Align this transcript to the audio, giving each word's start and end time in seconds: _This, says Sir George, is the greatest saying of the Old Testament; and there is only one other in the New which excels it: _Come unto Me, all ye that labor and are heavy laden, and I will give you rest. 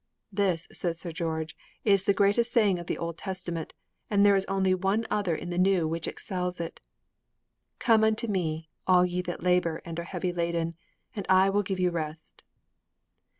_This, 0.31 0.67
says 0.71 0.97
Sir 0.99 1.11
George, 1.11 1.55
is 1.85 2.05
the 2.05 2.13
greatest 2.15 2.51
saying 2.51 2.79
of 2.79 2.87
the 2.87 2.97
Old 2.97 3.19
Testament; 3.19 3.75
and 4.09 4.25
there 4.25 4.35
is 4.35 4.45
only 4.47 4.73
one 4.73 5.05
other 5.11 5.35
in 5.35 5.51
the 5.51 5.59
New 5.59 5.87
which 5.87 6.07
excels 6.07 6.59
it: 6.59 6.81
_Come 7.79 8.03
unto 8.03 8.25
Me, 8.25 8.71
all 8.87 9.05
ye 9.05 9.21
that 9.21 9.43
labor 9.43 9.79
and 9.85 9.99
are 9.99 10.03
heavy 10.05 10.33
laden, 10.33 10.75
and 11.15 11.27
I 11.29 11.51
will 11.51 11.61
give 11.61 11.79
you 11.79 11.91
rest. 11.91 12.43